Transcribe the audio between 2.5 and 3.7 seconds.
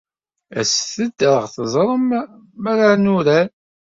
mi ara nurar.